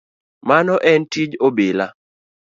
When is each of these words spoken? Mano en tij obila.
Mano 0.47 0.75
en 0.91 1.01
tij 1.11 1.31
obila. 1.47 1.87